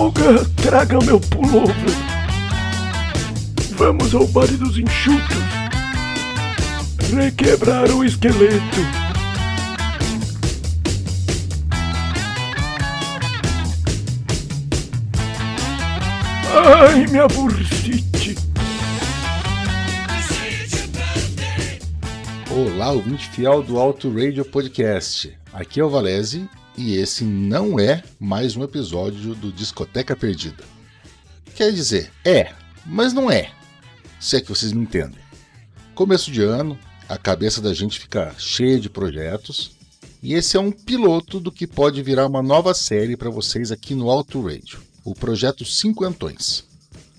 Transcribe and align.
Olga, 0.00 0.46
traga 0.56 0.98
meu 1.04 1.20
pullover. 1.20 1.74
Vamos 3.76 4.14
ao 4.14 4.26
baile 4.28 4.56
dos 4.56 4.78
enxutos. 4.78 5.36
Requebrar 7.14 7.90
o 7.90 8.02
esqueleto. 8.02 8.80
Ai, 16.54 17.06
minha 17.06 17.28
bursite. 17.28 18.36
Olá, 22.50 22.92
ouvinte 22.92 23.28
fiel 23.28 23.62
do 23.62 23.78
Auto 23.78 24.10
Radio 24.10 24.46
Podcast. 24.46 25.36
Aqui 25.52 25.78
é 25.78 25.84
o 25.84 25.90
Valese 25.90 26.48
e 26.80 26.96
esse 26.96 27.24
não 27.24 27.78
é 27.78 28.02
mais 28.18 28.56
um 28.56 28.64
episódio 28.64 29.34
do 29.34 29.52
Discoteca 29.52 30.16
Perdida. 30.16 30.64
Quer 31.54 31.70
dizer, 31.72 32.10
é, 32.24 32.54
mas 32.86 33.12
não 33.12 33.30
é. 33.30 33.52
Se 34.18 34.36
é 34.36 34.40
que 34.40 34.48
vocês 34.48 34.72
me 34.72 34.82
entendem. 34.82 35.20
Começo 35.94 36.30
de 36.30 36.40
ano, 36.42 36.78
a 37.06 37.18
cabeça 37.18 37.60
da 37.60 37.74
gente 37.74 38.00
fica 38.00 38.34
cheia 38.38 38.80
de 38.80 38.88
projetos 38.88 39.72
e 40.22 40.32
esse 40.32 40.56
é 40.56 40.60
um 40.60 40.72
piloto 40.72 41.38
do 41.38 41.52
que 41.52 41.66
pode 41.66 42.02
virar 42.02 42.26
uma 42.26 42.42
nova 42.42 42.72
série 42.72 43.14
para 43.14 43.28
vocês 43.28 43.70
aqui 43.70 43.94
no 43.94 44.08
Auto 44.08 44.40
Radio, 44.40 44.80
o 45.04 45.14
projeto 45.14 45.66
Cinquentões. 45.66 46.64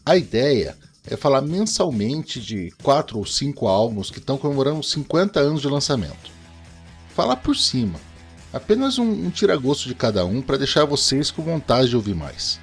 A 0.04 0.18
ideia 0.18 0.76
é 1.06 1.16
falar 1.16 1.42
mensalmente 1.42 2.42
de 2.42 2.72
quatro 2.82 3.20
ou 3.20 3.28
cinco 3.28 3.68
álbuns 3.68 4.10
que 4.10 4.18
estão 4.18 4.40
comemorando 4.40 4.82
50 4.82 5.40
anos 5.40 5.62
de 5.62 5.68
lançamento. 5.68 6.32
Falar 7.14 7.36
por 7.36 7.56
cima, 7.56 8.00
apenas 8.54 8.98
um, 8.98 9.10
um 9.10 9.30
tira-gosto 9.30 9.88
de 9.88 9.96
cada 9.96 10.26
um 10.26 10.42
para 10.42 10.58
deixar 10.58 10.86
vocês 10.86 11.32
com 11.32 11.42
vontade 11.42 11.90
de 11.90 11.96
ouvir 11.96 12.16
mais. 12.16 12.60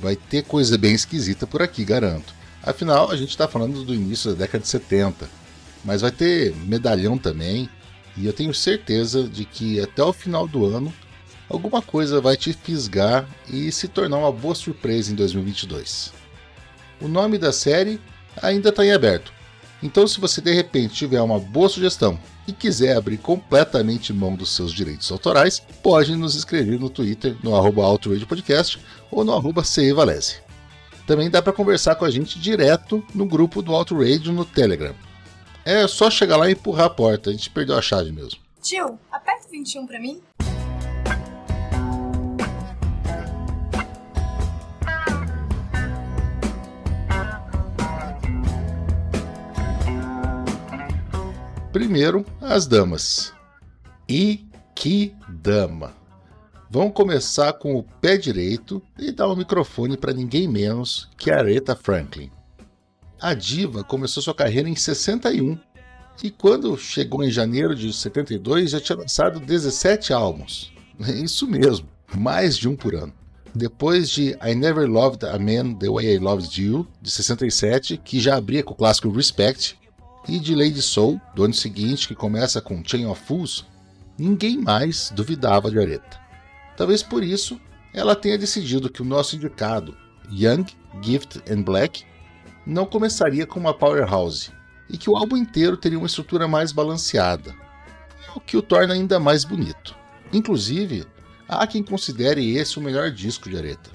Vai 0.00 0.16
ter 0.16 0.44
coisa 0.44 0.78
bem 0.78 0.94
esquisita 0.94 1.46
por 1.46 1.62
aqui, 1.62 1.84
garanto. 1.84 2.34
Afinal, 2.62 3.10
a 3.10 3.16
gente 3.16 3.30
está 3.30 3.48
falando 3.48 3.84
do 3.84 3.94
início 3.94 4.30
da 4.30 4.38
década 4.38 4.62
de 4.62 4.68
70, 4.68 5.28
mas 5.84 6.02
vai 6.02 6.10
ter 6.10 6.54
medalhão 6.54 7.16
também, 7.16 7.68
e 8.16 8.26
eu 8.26 8.32
tenho 8.32 8.52
certeza 8.52 9.24
de 9.24 9.44
que 9.44 9.80
até 9.80 10.02
o 10.02 10.12
final 10.12 10.46
do 10.46 10.66
ano 10.66 10.92
alguma 11.48 11.80
coisa 11.80 12.20
vai 12.20 12.36
te 12.36 12.52
fisgar 12.52 13.26
e 13.48 13.70
se 13.72 13.88
tornar 13.88 14.18
uma 14.18 14.32
boa 14.32 14.54
surpresa 14.54 15.12
em 15.12 15.14
2022. 15.14 16.12
O 17.00 17.08
nome 17.08 17.38
da 17.38 17.52
série 17.52 18.00
ainda 18.42 18.68
está 18.70 18.84
em 18.84 18.92
aberto. 18.92 19.32
Então, 19.82 20.06
se 20.06 20.20
você 20.20 20.40
de 20.40 20.52
repente 20.52 20.94
tiver 20.94 21.22
uma 21.22 21.38
boa 21.38 21.68
sugestão 21.68 22.18
e 22.48 22.52
quiser 22.52 22.96
abrir 22.96 23.18
completamente 23.18 24.12
mão 24.12 24.34
dos 24.34 24.56
seus 24.56 24.72
direitos 24.72 25.12
autorais, 25.12 25.60
pode 25.82 26.16
nos 26.16 26.34
escrever 26.34 26.80
no 26.80 26.88
Twitter, 26.88 27.36
no 27.44 27.54
arroba 27.54 27.82
Podcast 28.26 28.80
ou 29.10 29.22
no 29.22 29.34
arroba. 29.34 29.62
Também 31.06 31.30
dá 31.30 31.42
para 31.42 31.52
conversar 31.52 31.94
com 31.94 32.06
a 32.06 32.10
gente 32.10 32.38
direto 32.38 33.04
no 33.14 33.26
grupo 33.26 33.60
do 33.60 33.72
Radio 33.72 34.32
no 34.32 34.44
Telegram. 34.44 34.94
É 35.64 35.86
só 35.86 36.10
chegar 36.10 36.38
lá 36.38 36.48
e 36.48 36.52
empurrar 36.52 36.86
a 36.86 36.90
porta, 36.90 37.28
a 37.28 37.32
gente 37.32 37.50
perdeu 37.50 37.76
a 37.76 37.82
chave 37.82 38.10
mesmo. 38.10 38.40
Tio, 38.62 38.98
aperta 39.12 39.48
21 39.50 39.86
para 39.86 40.00
mim. 40.00 40.22
Primeiro, 51.78 52.26
as 52.40 52.66
damas. 52.66 53.32
E 54.08 54.44
que 54.74 55.14
dama! 55.28 55.94
Vamos 56.68 56.92
começar 56.92 57.52
com 57.52 57.76
o 57.76 57.84
pé 57.84 58.16
direito 58.16 58.82
e 58.98 59.12
dar 59.12 59.28
o 59.28 59.36
microfone 59.36 59.96
para 59.96 60.12
ninguém 60.12 60.48
menos 60.48 61.08
que 61.16 61.30
Aretha 61.30 61.76
Franklin. 61.76 62.32
A 63.20 63.32
diva 63.32 63.84
começou 63.84 64.20
sua 64.20 64.34
carreira 64.34 64.68
em 64.68 64.74
61 64.74 65.56
e 66.20 66.32
quando 66.32 66.76
chegou 66.76 67.22
em 67.22 67.30
janeiro 67.30 67.76
de 67.76 67.92
72 67.92 68.72
já 68.72 68.80
tinha 68.80 68.98
lançado 68.98 69.38
17 69.38 70.12
álbuns. 70.12 70.72
Isso 71.22 71.46
mesmo, 71.46 71.88
mais 72.12 72.56
de 72.56 72.68
um 72.68 72.74
por 72.74 72.96
ano. 72.96 73.12
Depois 73.54 74.10
de 74.10 74.36
I 74.44 74.52
Never 74.56 74.90
Loved 74.90 75.24
a 75.24 75.38
Man 75.38 75.74
the 75.74 75.88
Way 75.88 76.16
I 76.16 76.18
Loved 76.18 76.60
You, 76.60 76.88
de 77.00 77.08
67, 77.08 77.98
que 77.98 78.18
já 78.18 78.34
abria 78.34 78.64
com 78.64 78.72
o 78.72 78.76
clássico 78.76 79.12
Respect, 79.12 79.78
e 80.26 80.38
de 80.38 80.54
Lady 80.54 80.82
Soul, 80.82 81.20
do 81.34 81.44
ano 81.44 81.54
seguinte, 81.54 82.08
que 82.08 82.14
começa 82.14 82.60
com 82.60 82.82
Chain 82.84 83.06
of 83.06 83.22
Fools, 83.24 83.66
ninguém 84.18 84.58
mais 84.58 85.10
duvidava 85.14 85.70
de 85.70 85.78
Aretha. 85.78 86.20
Talvez 86.76 87.02
por 87.02 87.22
isso 87.22 87.60
ela 87.94 88.16
tenha 88.16 88.38
decidido 88.38 88.90
que 88.90 89.02
o 89.02 89.04
nosso 89.04 89.36
indicado, 89.36 89.96
Young, 90.30 90.66
Gift 91.02 91.42
and 91.50 91.62
Black, 91.62 92.04
não 92.66 92.84
começaria 92.84 93.46
com 93.46 93.58
uma 93.58 93.72
powerhouse 93.72 94.50
e 94.88 94.96
que 94.96 95.08
o 95.08 95.16
álbum 95.16 95.36
inteiro 95.36 95.76
teria 95.76 95.98
uma 95.98 96.06
estrutura 96.06 96.46
mais 96.46 96.72
balanceada, 96.72 97.54
o 98.34 98.40
que 98.40 98.56
o 98.56 98.62
torna 98.62 98.94
ainda 98.94 99.18
mais 99.18 99.44
bonito. 99.44 99.96
Inclusive, 100.32 101.06
há 101.48 101.66
quem 101.66 101.82
considere 101.82 102.56
esse 102.56 102.78
o 102.78 102.82
melhor 102.82 103.10
disco 103.10 103.48
de 103.48 103.56
Aretha. 103.56 103.90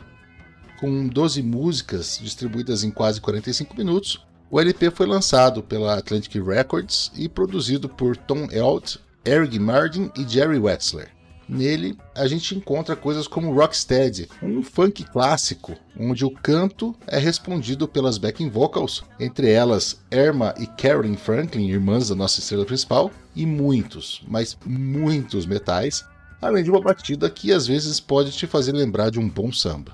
Com 0.79 1.07
12 1.07 1.41
músicas 1.41 2.19
distribuídas 2.21 2.83
em 2.83 2.91
quase 2.91 3.21
45 3.21 3.75
minutos, 3.75 4.25
o 4.53 4.59
LP 4.59 4.91
foi 4.91 5.07
lançado 5.07 5.63
pela 5.63 5.97
Atlantic 5.97 6.35
Records 6.35 7.11
e 7.15 7.27
produzido 7.27 7.89
por 7.89 8.15
Tom 8.15 8.47
Elt, 8.51 8.97
Eric 9.25 9.57
Martin 9.57 10.11
e 10.15 10.23
Jerry 10.29 10.59
Wetzler. 10.59 11.09
Nele, 11.49 11.97
a 12.13 12.27
gente 12.27 12.55
encontra 12.55 12.95
coisas 12.95 13.27
como 13.27 13.51
Rocksteady, 13.51 14.29
um 14.43 14.61
funk 14.61 15.05
clássico, 15.05 15.75
onde 15.99 16.23
o 16.23 16.29
canto 16.29 16.95
é 17.07 17.17
respondido 17.17 17.87
pelas 17.87 18.19
backing 18.19 18.47
vocals, 18.47 19.03
entre 19.19 19.49
elas 19.49 19.99
Erma 20.11 20.53
e 20.59 20.67
Carolyn 20.67 21.15
Franklin, 21.15 21.67
irmãs 21.67 22.09
da 22.09 22.15
nossa 22.15 22.39
estrela 22.39 22.63
principal, 22.63 23.09
e 23.35 23.47
muitos, 23.47 24.21
mas 24.27 24.55
muitos 24.63 25.47
metais, 25.47 26.05
além 26.39 26.63
de 26.63 26.69
uma 26.69 26.79
batida 26.79 27.27
que 27.27 27.51
às 27.51 27.65
vezes 27.65 27.99
pode 27.99 28.31
te 28.31 28.45
fazer 28.45 28.71
lembrar 28.71 29.09
de 29.09 29.19
um 29.19 29.27
bom 29.27 29.51
samba. 29.51 29.93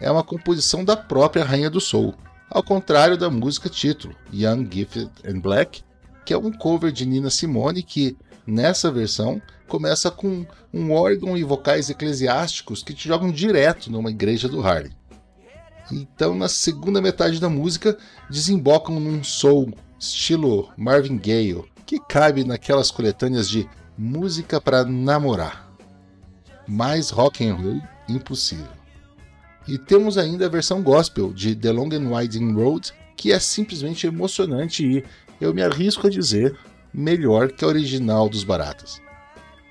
É 0.00 0.08
uma 0.08 0.22
composição 0.22 0.84
da 0.84 0.96
própria 0.96 1.44
Rainha 1.44 1.68
do 1.68 1.80
Soul, 1.80 2.14
ao 2.50 2.62
contrário 2.62 3.16
da 3.16 3.30
música 3.30 3.68
título, 3.68 4.14
Young, 4.32 4.68
Gifted 4.70 5.10
and 5.26 5.40
Black, 5.40 5.82
que 6.24 6.32
é 6.32 6.38
um 6.38 6.52
cover 6.52 6.92
de 6.92 7.06
Nina 7.06 7.30
Simone 7.30 7.82
que, 7.82 8.16
nessa 8.46 8.90
versão, 8.90 9.40
começa 9.68 10.10
com 10.10 10.46
um 10.72 10.92
órgão 10.92 11.36
e 11.36 11.42
vocais 11.42 11.90
eclesiásticos 11.90 12.82
que 12.82 12.94
te 12.94 13.08
jogam 13.08 13.30
direto 13.30 13.90
numa 13.90 14.10
igreja 14.10 14.48
do 14.48 14.60
Harlem. 14.60 14.92
Então, 15.90 16.34
na 16.34 16.48
segunda 16.48 17.00
metade 17.00 17.40
da 17.40 17.48
música, 17.48 17.96
desembocam 18.28 18.98
num 18.98 19.22
soul 19.22 19.72
estilo 19.98 20.70
Marvin 20.76 21.16
Gaye, 21.16 21.64
que 21.84 22.00
cabe 22.00 22.44
naquelas 22.44 22.90
coletâneas 22.90 23.48
de 23.48 23.68
música 23.96 24.60
para 24.60 24.84
namorar. 24.84 25.70
Mais 26.66 27.10
rock 27.10 27.46
and 27.46 27.54
roll 27.54 27.80
impossível. 28.08 28.75
E 29.68 29.78
temos 29.78 30.16
ainda 30.16 30.46
a 30.46 30.48
versão 30.48 30.82
gospel 30.82 31.32
de 31.32 31.54
The 31.54 31.72
Long 31.72 31.88
and 31.92 32.14
Winding 32.14 32.54
Road, 32.54 32.92
que 33.16 33.32
é 33.32 33.38
simplesmente 33.40 34.06
emocionante 34.06 34.86
e, 34.86 35.04
eu 35.40 35.52
me 35.52 35.62
arrisco 35.62 36.06
a 36.06 36.10
dizer, 36.10 36.56
melhor 36.92 37.50
que 37.50 37.64
a 37.64 37.68
original 37.68 38.28
dos 38.28 38.44
Baratas. 38.44 39.00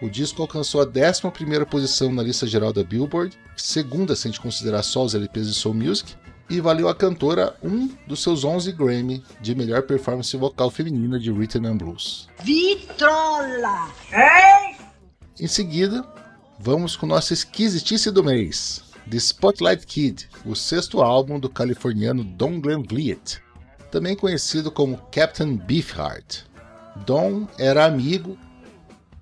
O 0.02 0.10
disco 0.10 0.42
alcançou 0.42 0.82
a 0.82 0.86
11 0.86 1.66
posição 1.70 2.12
na 2.12 2.22
lista 2.22 2.46
geral 2.46 2.74
da 2.74 2.84
Billboard, 2.84 3.38
segunda 3.56 4.16
se 4.16 4.28
a 4.28 4.32
gente 4.32 4.42
considerar 4.42 4.84
só 4.84 5.06
os 5.06 5.16
LPs 5.16 5.48
de 5.48 5.54
Soul 5.54 5.76
Music, 5.76 6.14
e 6.50 6.62
valeu 6.62 6.88
à 6.88 6.94
cantora 6.94 7.56
um 7.64 7.90
dos 8.06 8.22
seus 8.22 8.44
11 8.44 8.72
Grammy 8.74 9.24
de 9.42 9.56
melhor 9.56 9.84
performance 9.84 10.36
vocal 10.38 10.70
feminina 10.70 11.20
de 11.20 11.32
Rhythm 11.32 11.66
and 11.66 11.78
Blues. 11.78 12.28
Vitrola! 12.44 13.90
Hein? 14.12 14.78
Em 15.40 15.48
seguida, 15.48 16.06
vamos 16.60 16.96
com 16.96 17.08
nossa 17.08 17.34
esquisitice 17.34 18.12
do 18.12 18.24
mês. 18.24 18.85
The 19.10 19.18
Spotlight 19.18 19.86
Kid, 19.86 20.28
o 20.44 20.56
sexto 20.56 21.02
álbum 21.02 21.40
do 21.40 21.48
californiano 21.48 22.24
Don 22.24 22.60
Glenn 22.60 22.82
Vliet, 22.82 23.40
também 23.92 24.16
conhecido 24.16 24.72
como 24.72 24.98
Captain 25.12 25.58
Beefheart. 25.58 26.44
Don 27.06 27.48
era 27.60 27.86
amigo 27.86 28.36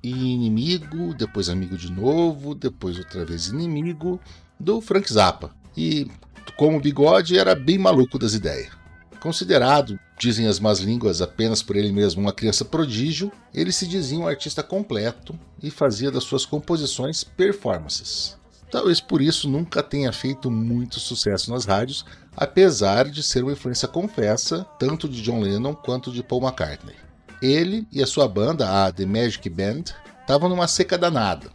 e 0.01 0.09
inimigo, 0.09 1.13
depois 1.13 1.49
amigo 1.49 1.77
de 1.77 1.91
novo, 1.91 2.55
depois 2.55 2.97
outra 2.97 3.25
vez 3.25 3.47
inimigo 3.47 4.21
do 4.57 4.79
Frank 4.79 5.11
Zappa. 5.11 5.51
E, 5.75 6.09
como 6.55 6.79
bigode, 6.79 7.37
era 7.37 7.53
bem 7.53 7.77
maluco 7.77 8.17
das 8.17 8.33
ideias. 8.33 8.71
Considerado, 9.19 9.99
dizem 10.17 10.47
as 10.47 10.59
más 10.59 10.79
línguas, 10.79 11.21
apenas 11.21 11.61
por 11.61 11.75
ele 11.75 11.91
mesmo 11.91 12.21
uma 12.21 12.33
criança 12.33 12.63
prodígio, 12.63 13.31
ele 13.53 13.71
se 13.71 13.85
dizia 13.85 14.19
um 14.19 14.27
artista 14.27 14.63
completo 14.63 15.37
e 15.61 15.69
fazia 15.69 16.09
das 16.09 16.23
suas 16.23 16.45
composições 16.45 17.23
performances. 17.23 18.41
Talvez 18.73 18.99
por 18.99 19.21
isso 19.21 19.47
nunca 19.47 19.83
tenha 19.83 20.11
feito 20.11 20.49
muito 20.49 20.99
sucesso 20.99 21.51
nas 21.51 21.63
rádios, 21.63 22.03
apesar 22.35 23.07
de 23.07 23.21
ser 23.21 23.43
uma 23.43 23.51
influência 23.51 23.87
confessa 23.87 24.65
tanto 24.79 25.07
de 25.07 25.21
John 25.21 25.41
Lennon 25.41 25.75
quanto 25.75 26.11
de 26.11 26.23
Paul 26.23 26.41
McCartney. 26.41 26.95
Ele 27.39 27.87
e 27.91 28.01
a 28.01 28.07
sua 28.07 28.27
banda, 28.27 28.83
a 28.87 28.91
The 28.91 29.05
Magic 29.05 29.47
Band, 29.47 29.83
estavam 30.21 30.49
numa 30.49 30.67
seca 30.67 30.97
danada, 30.97 31.51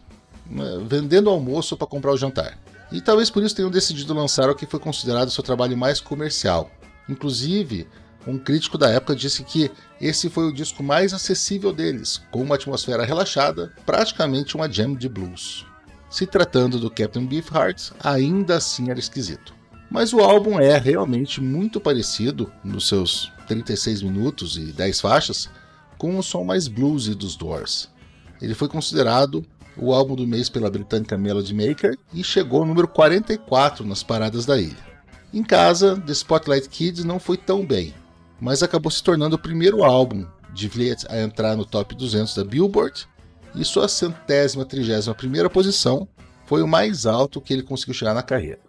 né, 0.49 0.81
vendendo 0.87 1.29
almoço 1.29 1.75
para 1.75 1.87
comprar 1.87 2.13
o 2.13 2.17
jantar. 2.17 2.57
E 2.89 3.01
talvez 3.01 3.29
por 3.29 3.43
isso 3.43 3.53
tenham 3.53 3.69
decidido 3.69 4.13
lançar 4.13 4.49
o 4.49 4.55
que 4.55 4.65
foi 4.65 4.79
considerado 4.79 5.29
seu 5.29 5.43
trabalho 5.43 5.77
mais 5.77 5.99
comercial. 5.99 6.71
Inclusive, 7.09 7.85
um 8.25 8.39
crítico 8.39 8.77
da 8.77 8.89
época 8.91 9.13
disse 9.13 9.43
que 9.43 9.69
esse 9.99 10.29
foi 10.29 10.45
o 10.45 10.53
disco 10.53 10.81
mais 10.81 11.13
acessível 11.13 11.73
deles, 11.73 12.21
com 12.31 12.41
uma 12.41 12.55
atmosfera 12.55 13.03
relaxada, 13.03 13.73
praticamente 13.85 14.55
uma 14.55 14.71
jam 14.71 14.95
de 14.95 15.09
blues. 15.09 15.67
Se 16.09 16.25
tratando 16.25 16.79
do 16.79 16.89
Captain 16.89 17.25
Beefheart, 17.25 17.91
ainda 18.03 18.57
assim 18.57 18.89
era 18.89 18.99
esquisito. 18.99 19.53
Mas 19.91 20.11
o 20.11 20.19
álbum 20.19 20.59
é 20.59 20.77
realmente 20.77 21.39
muito 21.39 21.79
parecido, 21.79 22.51
nos 22.63 22.87
seus 22.87 23.31
36 23.47 24.01
minutos 24.01 24.57
e 24.57 24.71
10 24.71 25.01
faixas, 25.01 25.49
com 25.97 26.17
o 26.17 26.23
som 26.23 26.43
mais 26.43 26.67
bluesy 26.67 27.13
dos 27.13 27.35
Doors. 27.35 27.89
Ele 28.41 28.55
foi 28.55 28.67
considerado 28.67 29.45
o 29.77 29.93
álbum 29.93 30.15
do 30.15 30.25
mês 30.25 30.49
pela 30.49 30.69
britânica 30.69 31.17
Melody 31.17 31.53
Maker 31.53 31.97
e 32.13 32.23
chegou 32.23 32.61
ao 32.61 32.65
número 32.65 32.87
44 32.87 33.85
nas 33.85 34.01
paradas 34.01 34.45
da 34.45 34.59
ilha. 34.59 34.89
Em 35.31 35.43
casa, 35.43 35.95
The 35.95 36.11
Spotlight 36.11 36.69
Kids 36.69 37.03
não 37.03 37.19
foi 37.19 37.37
tão 37.37 37.63
bem, 37.63 37.93
mas 38.41 38.63
acabou 38.63 38.91
se 38.91 39.03
tornando 39.03 39.35
o 39.35 39.39
primeiro 39.39 39.83
álbum 39.83 40.25
de 40.53 40.67
Vliet 40.67 41.05
a 41.07 41.21
entrar 41.21 41.55
no 41.55 41.65
top 41.65 41.95
200 41.95 42.33
da 42.33 42.43
Billboard 42.43 43.07
e 43.55 43.65
sua 43.65 43.87
centésima 43.87 44.65
trigésima 44.65 45.15
primeira 45.15 45.49
posição 45.49 46.07
foi 46.45 46.61
o 46.61 46.67
mais 46.67 47.05
alto 47.05 47.41
que 47.41 47.53
ele 47.53 47.63
conseguiu 47.63 47.93
chegar 47.93 48.13
na 48.13 48.23
carreira. 48.23 48.59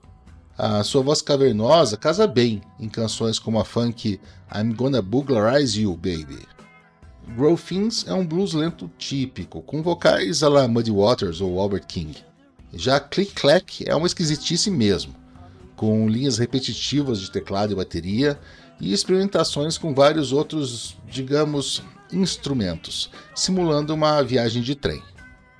A 0.56 0.84
sua 0.84 1.02
voz 1.02 1.22
cavernosa 1.22 1.96
casa 1.96 2.26
bem 2.26 2.60
em 2.78 2.88
canções 2.88 3.38
como 3.38 3.58
a 3.58 3.64
funk 3.64 4.20
I'm 4.54 4.74
Gonna 4.74 5.00
Booglerize 5.00 5.80
You, 5.80 5.96
Baby. 5.96 6.46
Grow 7.36 7.58
é 8.06 8.12
um 8.12 8.26
blues 8.26 8.52
lento 8.52 8.90
típico, 8.98 9.62
com 9.62 9.82
vocais 9.82 10.42
a 10.42 10.48
la 10.48 10.66
Muddy 10.66 10.90
Waters 10.90 11.40
ou 11.40 11.58
Albert 11.58 11.86
King. 11.86 12.16
Já 12.74 13.00
Click 13.00 13.32
Clack 13.32 13.84
é 13.88 13.94
uma 13.94 14.06
esquisitice 14.06 14.70
mesmo, 14.70 15.14
com 15.76 16.08
linhas 16.08 16.38
repetitivas 16.38 17.20
de 17.20 17.30
teclado 17.30 17.72
e 17.72 17.76
bateria 17.76 18.38
e 18.80 18.92
experimentações 18.92 19.78
com 19.78 19.94
vários 19.94 20.32
outros, 20.32 20.96
digamos, 21.08 21.82
instrumentos, 22.12 23.10
simulando 23.34 23.94
uma 23.94 24.22
viagem 24.22 24.62
de 24.62 24.74
trem. 24.74 25.02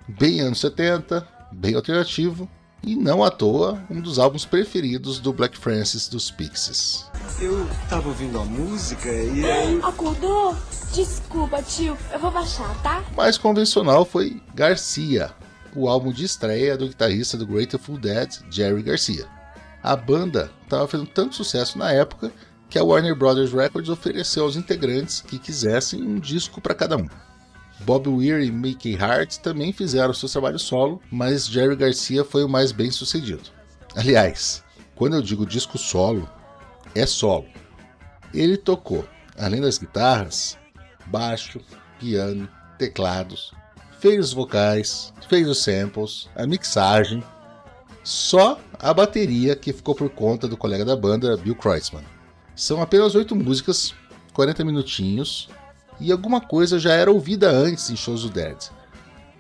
Bem 0.08 0.40
anos 0.40 0.60
70, 0.60 1.26
bem 1.52 1.74
alternativo, 1.74 2.48
e 2.82 2.96
não 2.96 3.22
à 3.22 3.30
toa 3.30 3.82
um 3.90 4.00
dos 4.00 4.18
álbuns 4.18 4.44
preferidos 4.44 5.20
do 5.20 5.32
Black 5.32 5.56
Francis 5.58 6.08
dos 6.08 6.30
Pixies. 6.30 7.04
Eu 7.40 7.68
tava 7.88 8.08
ouvindo 8.08 8.38
a 8.38 8.44
música 8.44 9.08
e 9.08 9.44
aí. 9.44 9.80
Acordou? 9.82 10.56
Desculpa, 10.94 11.62
tio, 11.62 11.96
eu 12.12 12.18
vou 12.18 12.30
baixar, 12.30 12.74
tá? 12.82 13.04
Mais 13.16 13.36
convencional 13.36 14.04
foi 14.04 14.42
Garcia, 14.54 15.30
o 15.74 15.88
álbum 15.88 16.12
de 16.12 16.24
estreia 16.24 16.76
do 16.76 16.88
guitarrista 16.88 17.36
do 17.36 17.46
Grateful 17.46 17.98
Dead, 17.98 18.40
Jerry 18.50 18.82
Garcia. 18.82 19.26
A 19.82 19.94
banda 19.94 20.50
estava 20.64 20.86
fazendo 20.88 21.08
tanto 21.08 21.36
sucesso 21.36 21.78
na 21.78 21.92
época 21.92 22.32
que 22.70 22.78
a 22.78 22.84
Warner 22.84 23.16
Brothers 23.16 23.52
Records 23.52 23.90
ofereceu 23.90 24.44
aos 24.44 24.54
integrantes 24.54 25.20
que 25.20 25.40
quisessem 25.40 26.00
um 26.00 26.20
disco 26.20 26.60
para 26.60 26.74
cada 26.74 26.96
um. 26.96 27.08
Bob 27.80 28.08
Weir 28.08 28.40
e 28.40 28.52
Mickey 28.52 28.96
Hart 28.96 29.38
também 29.38 29.72
fizeram 29.72 30.14
seu 30.14 30.28
trabalho 30.28 30.58
solo, 30.58 31.00
mas 31.10 31.46
Jerry 31.46 31.74
Garcia 31.74 32.24
foi 32.24 32.44
o 32.44 32.48
mais 32.48 32.70
bem 32.70 32.90
sucedido. 32.90 33.50
Aliás, 33.96 34.62
quando 34.94 35.16
eu 35.16 35.22
digo 35.22 35.44
disco 35.44 35.76
solo, 35.76 36.28
é 36.94 37.04
solo. 37.06 37.46
Ele 38.32 38.56
tocou, 38.56 39.04
além 39.36 39.60
das 39.60 39.78
guitarras, 39.78 40.56
baixo, 41.06 41.60
piano, 41.98 42.48
teclados, 42.78 43.52
fez 43.98 44.26
os 44.26 44.32
vocais, 44.32 45.12
fez 45.28 45.48
os 45.48 45.60
samples, 45.60 46.28
a 46.36 46.46
mixagem, 46.46 47.24
só 48.04 48.60
a 48.78 48.94
bateria 48.94 49.56
que 49.56 49.72
ficou 49.72 49.94
por 49.94 50.08
conta 50.10 50.46
do 50.46 50.56
colega 50.56 50.84
da 50.84 50.94
banda, 50.94 51.36
Bill 51.36 51.56
Kreutzmann. 51.56 52.19
São 52.54 52.82
apenas 52.82 53.14
oito 53.14 53.34
músicas, 53.34 53.94
40 54.32 54.64
minutinhos, 54.64 55.48
e 55.98 56.10
alguma 56.10 56.40
coisa 56.40 56.78
já 56.78 56.94
era 56.94 57.10
ouvida 57.10 57.50
antes 57.50 57.90
em 57.90 57.96
shows 57.96 58.22
do 58.22 58.30
Dead. 58.30 58.56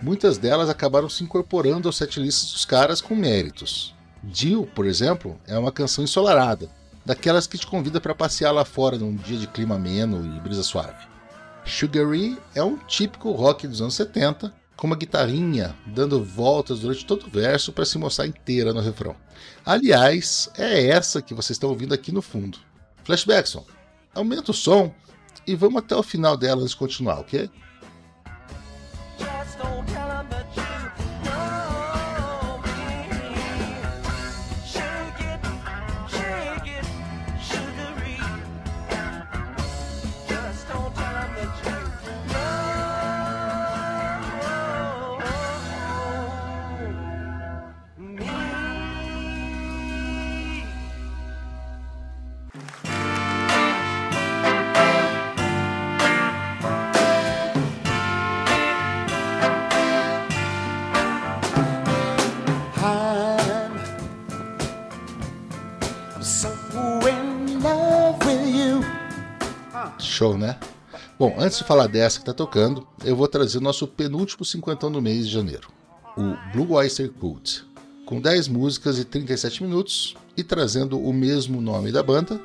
Muitas 0.02 0.38
delas 0.38 0.68
acabaram 0.68 1.08
se 1.08 1.22
incorporando 1.22 1.88
aos 1.88 1.96
setlists 1.96 2.52
dos 2.52 2.64
caras 2.64 3.00
com 3.00 3.14
méritos. 3.14 3.94
Jill, 4.32 4.66
por 4.74 4.86
exemplo, 4.86 5.38
é 5.46 5.58
uma 5.58 5.72
canção 5.72 6.04
ensolarada, 6.04 6.70
daquelas 7.04 7.46
que 7.46 7.58
te 7.58 7.66
convida 7.66 8.00
para 8.00 8.14
passear 8.14 8.52
lá 8.52 8.64
fora 8.64 8.98
num 8.98 9.14
dia 9.14 9.38
de 9.38 9.46
clima 9.46 9.76
ameno 9.76 10.36
e 10.36 10.40
brisa 10.40 10.62
suave. 10.62 11.08
Sugary 11.64 12.38
é 12.54 12.62
um 12.62 12.76
típico 12.76 13.30
rock 13.32 13.66
dos 13.66 13.80
anos 13.80 13.94
70, 13.94 14.52
com 14.76 14.86
uma 14.86 14.96
guitarrinha 14.96 15.76
dando 15.86 16.24
voltas 16.24 16.80
durante 16.80 17.04
todo 17.04 17.26
o 17.26 17.30
verso 17.30 17.72
para 17.72 17.84
se 17.84 17.98
mostrar 17.98 18.26
inteira 18.26 18.72
no 18.72 18.80
refrão. 18.80 19.14
Aliás, 19.64 20.50
é 20.56 20.86
essa 20.86 21.20
que 21.20 21.34
vocês 21.34 21.56
estão 21.56 21.68
ouvindo 21.68 21.92
aqui 21.92 22.10
no 22.10 22.22
fundo. 22.22 22.58
Flashbackson, 23.04 23.64
aumenta 24.14 24.50
o 24.50 24.54
som 24.54 24.94
e 25.46 25.54
vamos 25.54 25.82
até 25.82 25.94
o 25.96 26.02
final 26.02 26.36
dela 26.36 26.60
antes 26.60 26.72
de 26.72 26.76
continuar, 26.76 27.20
ok? 27.20 27.50
Show, 70.20 70.36
né? 70.36 70.58
Bom, 71.18 71.34
antes 71.38 71.56
de 71.56 71.64
falar 71.64 71.86
dessa 71.86 72.18
que 72.18 72.26
tá 72.26 72.34
tocando, 72.34 72.86
eu 73.02 73.16
vou 73.16 73.26
trazer 73.26 73.56
o 73.56 73.62
nosso 73.62 73.86
penúltimo 73.86 74.44
cinquentão 74.44 74.92
do 74.92 75.00
mês 75.00 75.26
de 75.26 75.32
janeiro, 75.32 75.68
o 76.14 76.36
Blue 76.52 76.74
Oyster 76.74 77.10
Cult, 77.10 77.64
com 78.04 78.20
10 78.20 78.48
músicas 78.48 78.98
e 78.98 79.04
37 79.06 79.62
minutos 79.62 80.14
e 80.36 80.44
trazendo 80.44 81.00
o 81.00 81.10
mesmo 81.10 81.62
nome 81.62 81.90
da 81.90 82.02
banda, 82.02 82.38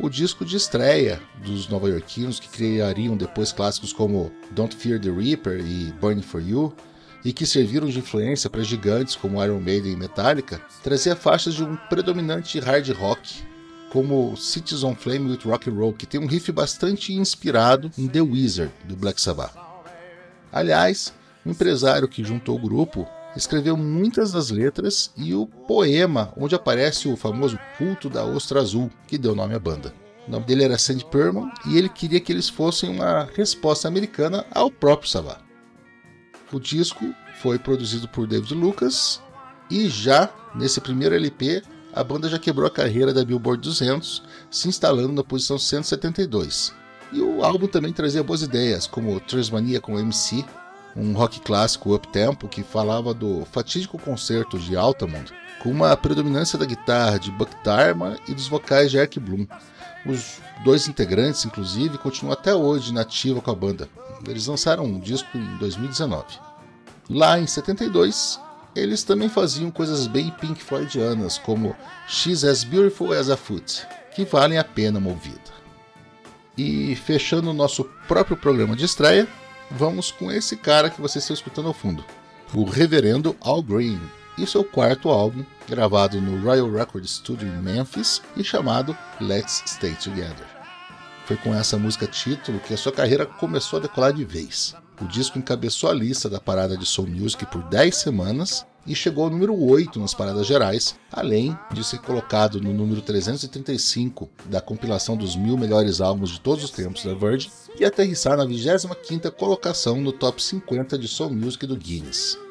o 0.00 0.08
disco 0.08 0.42
de 0.42 0.56
estreia 0.56 1.20
dos 1.44 1.68
nova-iorquinos 1.68 2.40
que 2.40 2.48
criariam 2.48 3.14
depois 3.14 3.52
clássicos 3.52 3.92
como 3.92 4.32
Don't 4.52 4.74
Fear 4.74 4.98
the 4.98 5.10
Reaper 5.10 5.60
e 5.60 5.92
Burning 6.00 6.22
for 6.22 6.40
You, 6.40 6.72
e 7.22 7.30
que 7.30 7.44
serviram 7.44 7.88
de 7.88 7.98
influência 7.98 8.48
para 8.48 8.62
gigantes 8.62 9.14
como 9.14 9.44
Iron 9.44 9.60
Maiden 9.60 9.92
e 9.92 9.96
Metallica, 9.96 10.62
trazia 10.82 11.14
faixas 11.14 11.52
de 11.52 11.62
um 11.62 11.76
predominante 11.90 12.58
hard 12.58 12.88
rock 12.92 13.46
como 13.92 14.36
Cities 14.36 14.82
on 14.82 14.94
Flame 14.94 15.30
with 15.30 15.40
Rock 15.44 15.70
and 15.70 15.74
Roll, 15.74 15.92
que 15.92 16.06
tem 16.06 16.20
um 16.20 16.26
riff 16.26 16.50
bastante 16.52 17.12
inspirado 17.12 17.90
em 17.96 18.06
The 18.06 18.20
Wizard 18.20 18.72
do 18.84 18.96
Black 18.96 19.20
Sabbath. 19.20 19.54
Aliás, 20.52 21.12
o 21.44 21.50
empresário 21.50 22.08
que 22.08 22.24
juntou 22.24 22.56
o 22.56 22.60
grupo 22.60 23.06
escreveu 23.36 23.76
muitas 23.76 24.32
das 24.32 24.50
letras 24.50 25.12
e 25.16 25.34
o 25.34 25.46
poema 25.46 26.32
onde 26.36 26.54
aparece 26.54 27.08
o 27.08 27.16
famoso 27.16 27.58
culto 27.76 28.10
da 28.10 28.24
ostra 28.24 28.60
azul, 28.60 28.90
que 29.06 29.18
deu 29.18 29.34
nome 29.34 29.54
à 29.54 29.58
banda. 29.58 29.94
O 30.26 30.30
nome 30.30 30.44
dele 30.44 30.64
era 30.64 30.76
Sandy 30.76 31.04
Perman 31.06 31.50
e 31.66 31.78
ele 31.78 31.88
queria 31.88 32.20
que 32.20 32.32
eles 32.32 32.48
fossem 32.48 32.90
uma 32.90 33.28
resposta 33.34 33.88
americana 33.88 34.44
ao 34.50 34.70
próprio 34.70 35.08
Sabbath. 35.08 35.40
O 36.52 36.58
disco 36.58 37.14
foi 37.40 37.58
produzido 37.58 38.08
por 38.08 38.26
David 38.26 38.54
Lucas 38.54 39.22
e 39.70 39.88
já 39.88 40.30
nesse 40.54 40.80
primeiro 40.80 41.14
LP 41.14 41.62
a 41.98 42.04
banda 42.04 42.28
já 42.28 42.38
quebrou 42.38 42.64
a 42.64 42.70
carreira 42.70 43.12
da 43.12 43.24
Billboard 43.24 43.60
200, 43.60 44.22
se 44.48 44.68
instalando 44.68 45.12
na 45.12 45.24
posição 45.24 45.58
172. 45.58 46.72
E 47.12 47.20
o 47.20 47.42
álbum 47.42 47.66
também 47.66 47.92
trazia 47.92 48.22
boas 48.22 48.40
ideias, 48.40 48.86
como 48.86 49.18
Transmania 49.18 49.80
com 49.80 49.98
MC, 49.98 50.44
um 50.94 51.12
rock 51.14 51.40
clássico 51.40 51.92
up-tempo 51.92 52.46
que 52.46 52.62
falava 52.62 53.12
do 53.12 53.44
fatídico 53.50 53.98
concerto 53.98 54.60
de 54.60 54.76
Altamont, 54.76 55.32
com 55.60 55.70
uma 55.70 55.96
predominância 55.96 56.56
da 56.56 56.64
guitarra 56.64 57.18
de 57.18 57.32
Buck 57.32 57.52
Dharma 57.64 58.16
e 58.28 58.34
dos 58.34 58.46
vocais 58.46 58.92
de 58.92 58.96
Eric 58.96 59.18
Bloom. 59.18 59.44
Os 60.06 60.38
dois 60.62 60.86
integrantes, 60.86 61.44
inclusive, 61.44 61.98
continuam 61.98 62.32
até 62.32 62.54
hoje 62.54 62.94
na 62.94 63.00
ativa 63.00 63.40
com 63.40 63.50
a 63.50 63.56
banda. 63.56 63.88
Eles 64.24 64.46
lançaram 64.46 64.84
um 64.84 65.00
disco 65.00 65.36
em 65.36 65.56
2019. 65.56 66.26
Lá 67.10 67.40
em 67.40 67.46
72, 67.48 68.38
eles 68.74 69.02
também 69.02 69.28
faziam 69.28 69.70
coisas 69.70 70.06
bem 70.06 70.30
Pink 70.30 70.62
Floydianas, 70.62 71.38
como 71.38 71.76
She's 72.08 72.44
as 72.44 72.64
Beautiful 72.64 73.12
as 73.12 73.28
a 73.28 73.36
Foot, 73.36 73.86
que 74.14 74.24
valem 74.24 74.58
a 74.58 74.64
pena 74.64 74.98
uma 74.98 75.10
ouvida. 75.10 75.58
E 76.56 76.96
fechando 76.96 77.50
o 77.50 77.54
nosso 77.54 77.84
próprio 78.06 78.36
programa 78.36 78.74
de 78.74 78.84
estreia, 78.84 79.28
vamos 79.70 80.10
com 80.10 80.30
esse 80.30 80.56
cara 80.56 80.90
que 80.90 81.00
vocês 81.00 81.24
estão 81.24 81.34
escutando 81.34 81.68
ao 81.68 81.74
fundo, 81.74 82.04
o 82.54 82.64
Reverendo 82.64 83.36
Al 83.40 83.62
Green, 83.62 84.00
e 84.38 84.46
seu 84.46 84.62
quarto 84.62 85.08
álbum, 85.08 85.44
gravado 85.68 86.20
no 86.20 86.42
Royal 86.42 86.70
Record 86.70 87.04
Studio 87.04 87.48
em 87.48 87.60
Memphis 87.60 88.22
e 88.36 88.44
chamado 88.44 88.96
Let's 89.20 89.62
Stay 89.66 89.94
Together. 89.94 90.46
Foi 91.26 91.36
com 91.36 91.54
essa 91.54 91.76
música 91.76 92.06
título 92.06 92.60
que 92.60 92.72
a 92.72 92.76
sua 92.76 92.92
carreira 92.92 93.26
começou 93.26 93.78
a 93.78 93.82
decolar 93.82 94.12
de 94.12 94.24
vez. 94.24 94.74
O 95.00 95.06
disco 95.06 95.38
encabeçou 95.38 95.88
a 95.90 95.94
lista 95.94 96.28
da 96.28 96.40
parada 96.40 96.76
de 96.76 96.84
Soul 96.84 97.06
Music 97.08 97.46
por 97.46 97.62
10 97.62 97.94
semanas 97.94 98.66
e 98.84 98.94
chegou 98.94 99.24
ao 99.24 99.30
número 99.30 99.54
8 99.56 100.00
nas 100.00 100.12
paradas 100.12 100.46
gerais, 100.46 100.96
além 101.12 101.56
de 101.72 101.84
ser 101.84 101.98
colocado 101.98 102.60
no 102.60 102.72
número 102.72 103.00
335 103.02 104.28
da 104.46 104.60
compilação 104.60 105.16
dos 105.16 105.36
mil 105.36 105.56
melhores 105.56 106.00
álbuns 106.00 106.30
de 106.30 106.40
todos 106.40 106.64
os 106.64 106.70
tempos 106.70 107.04
da 107.04 107.14
Virgin 107.14 107.50
e 107.78 107.84
aterrissar 107.84 108.36
na 108.36 108.46
25ª 108.46 109.30
colocação 109.30 110.00
no 110.00 110.10
top 110.10 110.42
50 110.42 110.98
de 110.98 111.06
Soul 111.06 111.30
Music 111.30 111.64
do 111.66 111.76
Guinness. 111.76 112.47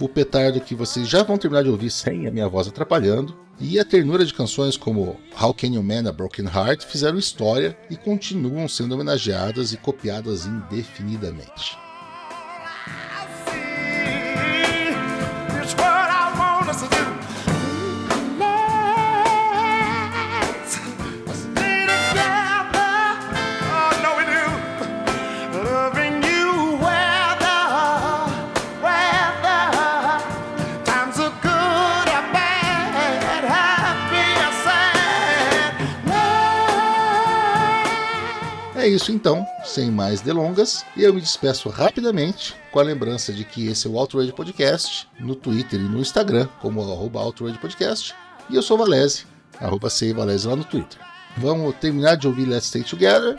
O 0.00 0.08
petardo 0.08 0.62
que 0.62 0.74
vocês 0.74 1.06
já 1.06 1.22
vão 1.22 1.36
terminar 1.36 1.62
de 1.62 1.68
ouvir 1.68 1.90
sem 1.90 2.26
a 2.26 2.30
minha 2.30 2.48
voz 2.48 2.66
atrapalhando, 2.66 3.36
e 3.60 3.78
a 3.78 3.84
ternura 3.84 4.24
de 4.24 4.32
canções 4.32 4.74
como 4.74 5.20
How 5.38 5.52
Can 5.52 5.74
You 5.74 5.82
Mend 5.82 6.08
a 6.08 6.12
Broken 6.12 6.46
Heart 6.46 6.86
fizeram 6.86 7.18
história 7.18 7.76
e 7.90 7.96
continuam 7.96 8.66
sendo 8.66 8.94
homenageadas 8.94 9.74
e 9.74 9.76
copiadas 9.76 10.46
indefinidamente. 10.46 11.76
Isso 38.94 39.12
então, 39.12 39.46
sem 39.64 39.90
mais 39.90 40.20
delongas, 40.20 40.84
e 40.96 41.02
eu 41.02 41.12
me 41.14 41.20
despeço 41.20 41.68
rapidamente 41.68 42.54
com 42.72 42.78
a 42.78 42.82
lembrança 42.82 43.32
de 43.32 43.44
que 43.44 43.66
esse 43.68 43.86
é 43.86 43.90
o 43.90 43.98
Outrage 43.98 44.32
Podcast 44.32 45.08
no 45.18 45.34
Twitter 45.34 45.80
e 45.80 45.84
no 45.84 46.00
Instagram, 46.00 46.48
como 46.60 46.80
arroba 46.80 47.20
Outrage 47.20 47.58
Podcast, 47.58 48.14
e 48.48 48.56
eu 48.56 48.62
sou 48.62 48.78
Valese, 48.78 49.26
arroba 49.60 49.88
Valese 50.14 50.46
lá 50.46 50.56
no 50.56 50.64
Twitter. 50.64 50.98
Vamos 51.36 51.74
terminar 51.76 52.16
de 52.16 52.26
ouvir 52.26 52.46
Let's 52.46 52.66
Stay 52.66 52.82
Together 52.82 53.38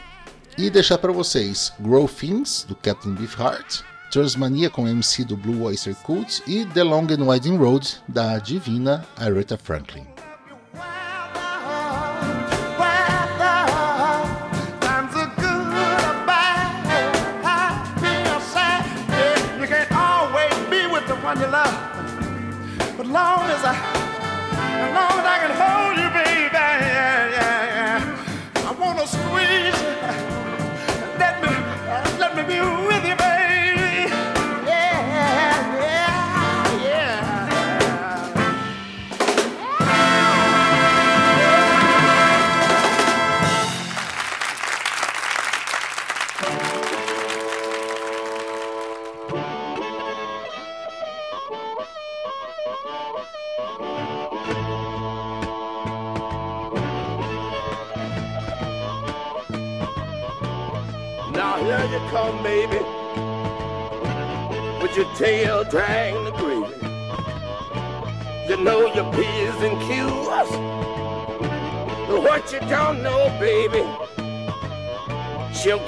e 0.58 0.70
deixar 0.70 0.98
para 0.98 1.12
vocês 1.12 1.74
Grow 1.80 2.08
Things, 2.08 2.66
do 2.68 2.76
Captain 2.76 3.14
Beefheart, 3.14 3.84
Transmania 4.12 4.70
com 4.70 4.88
MC 4.88 5.24
do 5.24 5.38
Blue 5.38 5.64
Oyster 5.64 5.96
Cult 6.04 6.44
e 6.46 6.66
The 6.66 6.84
Long 6.84 7.08
and 7.12 7.26
Winding 7.26 7.58
Road, 7.58 7.98
da 8.08 8.38
divina 8.40 9.06
Aretha 9.16 9.58
Franklin. 9.58 10.06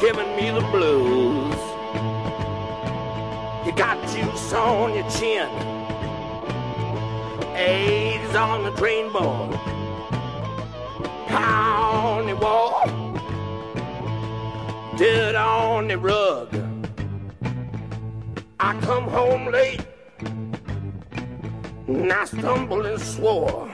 Giving 0.04 0.36
me 0.36 0.52
the 0.52 0.60
blues. 0.70 1.56
You 3.66 3.72
got 3.72 3.98
juice 4.10 4.52
on 4.52 4.94
your 4.94 5.10
chin, 5.10 5.48
A's 7.56 8.36
on 8.36 8.66
the 8.66 8.72
drain 8.72 9.14
board, 9.14 9.54
pound 11.28 12.28
the 12.28 12.36
wall 12.36 12.84
dirt 14.98 15.36
on 15.36 15.88
the 15.88 15.98
rug. 15.98 16.50
I 18.60 18.78
come 18.82 19.06
home 19.06 19.54
late 19.54 19.86
and 21.88 22.12
I 22.12 22.26
stumbled 22.26 22.88
and 22.88 23.02
swore. 23.02 23.74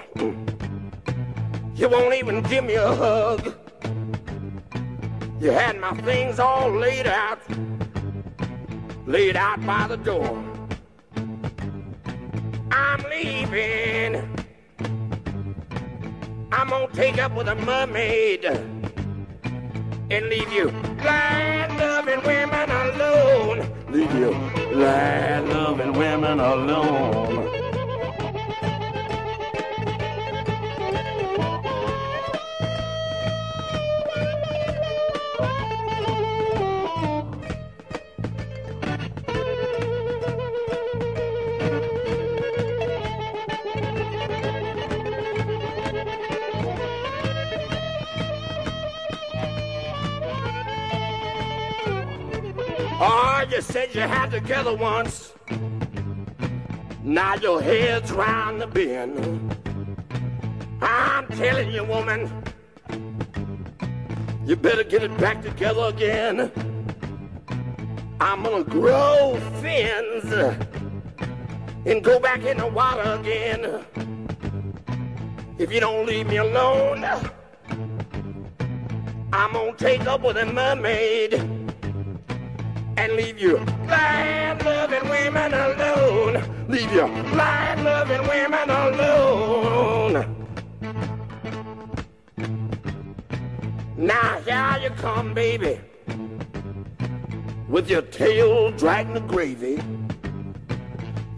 You 1.74 1.90
won't 1.90 2.14
even 2.14 2.44
give 2.44 2.66
me 2.66 2.76
a 2.76 2.94
hug. 2.94 3.56
You 5.40 5.52
had 5.52 5.80
my 5.80 5.94
things 6.02 6.38
all 6.38 6.70
laid 6.70 7.08
out, 7.08 7.40
laid 9.08 9.38
out 9.38 9.66
by 9.66 9.88
the 9.88 9.96
door. 9.96 10.44
I'm 12.72 13.02
leaving. 13.10 14.16
I'm 16.52 16.70
gonna 16.70 16.94
take 16.94 17.20
up 17.20 17.34
with 17.36 17.48
a 17.48 17.56
mermaid 17.56 18.44
and 18.44 20.26
leave 20.28 20.52
you 20.52 20.72
glad 20.98 21.72
loving 21.80 22.22
women 22.24 22.70
alone. 22.70 23.60
Leave 23.90 24.14
you 24.16 24.32
glad 24.74 25.48
loving 25.48 25.94
women 25.94 26.42
alone. 26.42 27.59
Said 53.72 53.94
you 53.94 54.02
had 54.02 54.32
together 54.32 54.76
once. 54.76 55.34
Now 57.04 57.36
your 57.36 57.62
head's 57.62 58.12
round 58.12 58.62
the 58.62 58.66
bend. 58.66 59.56
I'm 60.82 61.28
telling 61.28 61.72
you, 61.72 61.84
woman, 61.84 62.32
you 64.44 64.56
better 64.56 64.84
get 64.84 65.04
it 65.04 65.16
back 65.20 65.44
together 65.44 65.84
again. 65.84 66.52
I'm 68.20 68.42
gonna 68.42 68.64
grow 68.64 69.40
fins 69.62 70.34
and 71.86 72.04
go 72.04 72.20
back 72.20 72.42
in 72.46 72.58
the 72.58 72.68
water 72.68 73.20
again. 73.20 73.86
If 75.60 75.72
you 75.72 75.80
don't 75.80 76.08
leave 76.08 76.26
me 76.26 76.38
alone, 76.38 77.06
I'm 79.32 79.54
gonna 79.54 79.74
take 79.78 80.08
up 80.08 80.22
with 80.22 80.38
a 80.38 80.46
mermaid 80.48 81.59
and 83.00 83.14
leave 83.14 83.40
you 83.40 83.58
blind 83.88 84.62
loving 84.66 85.08
women 85.10 85.54
alone. 85.54 86.36
Leave 86.68 86.92
you 86.92 87.08
blind 87.32 87.86
loving 87.86 88.28
women 88.28 88.70
alone. 88.70 90.16
Now 93.96 94.42
here 94.42 94.80
you 94.84 94.90
come, 94.98 95.34
baby, 95.34 95.80
with 97.70 97.90
your 97.90 98.02
tail 98.02 98.72
dragging 98.72 99.14
the 99.14 99.22
gravy. 99.22 99.82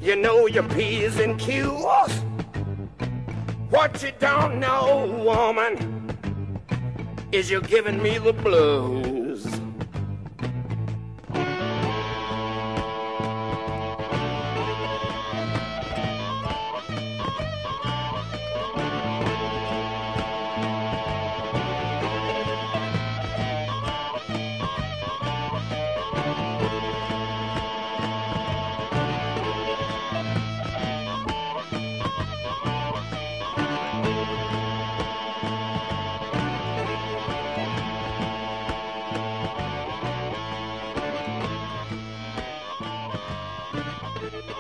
You 0.02 0.16
know 0.16 0.48
your 0.48 0.64
P's 0.64 1.20
and 1.20 1.40
Q's. 1.40 2.24
What 3.70 4.02
you 4.02 4.12
don't 4.20 4.60
know, 4.60 5.06
woman, 5.24 6.10
is 7.32 7.52
you're 7.52 7.62
giving 7.62 8.02
me 8.02 8.18
the 8.18 8.34
blues. 8.34 9.61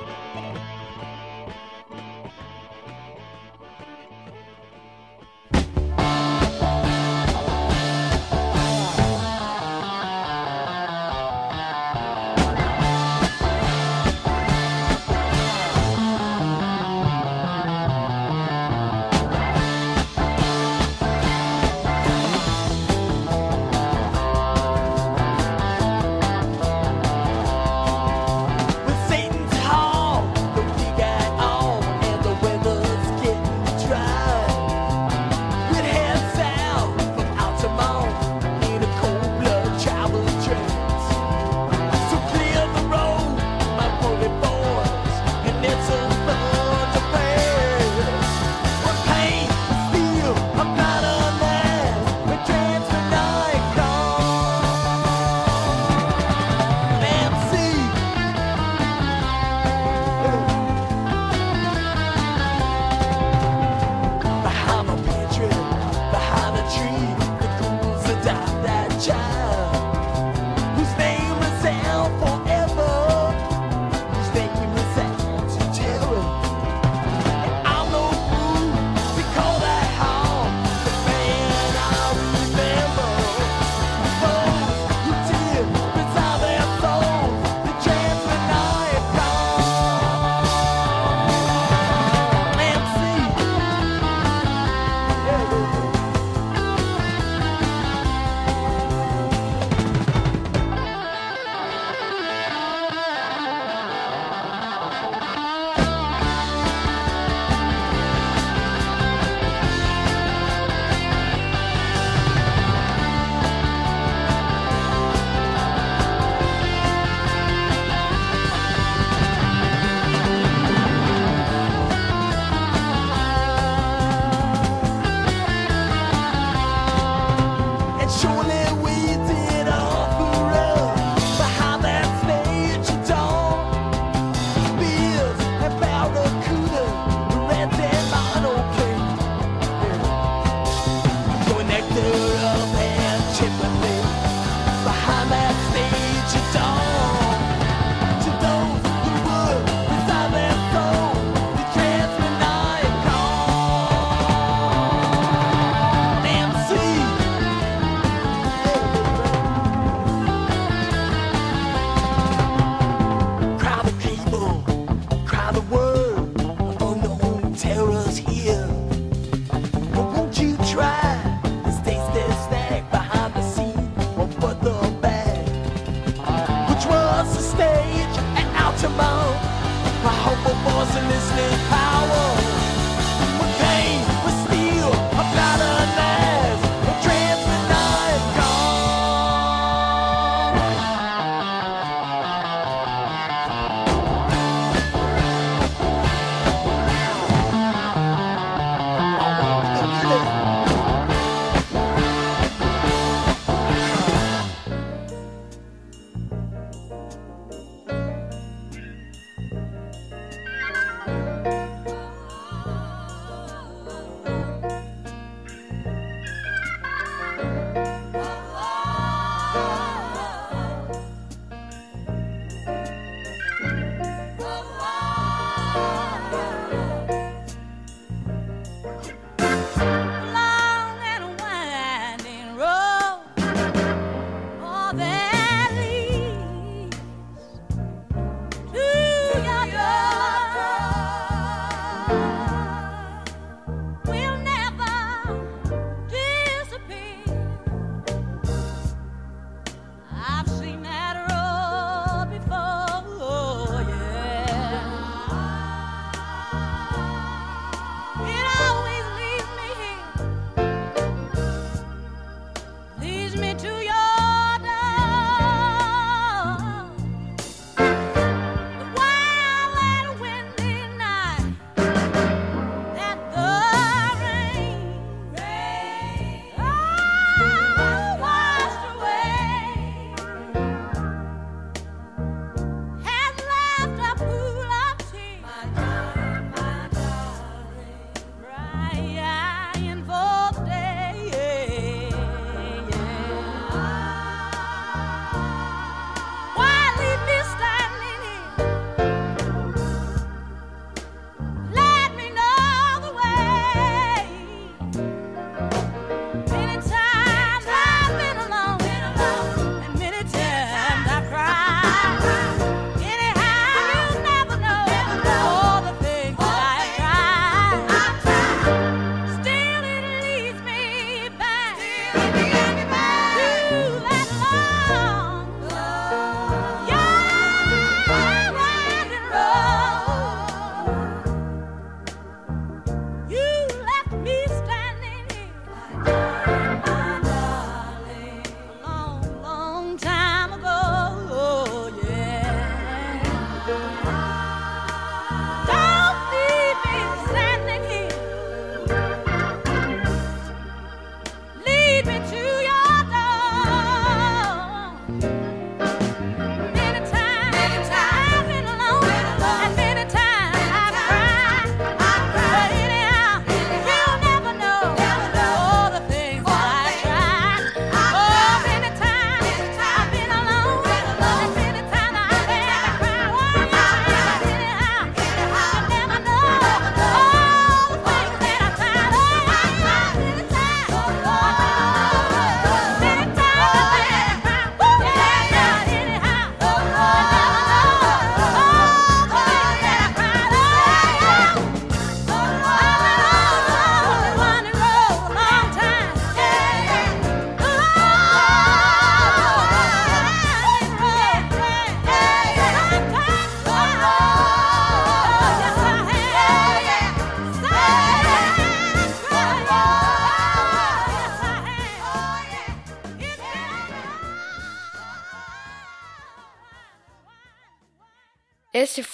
Bye. 0.06 0.41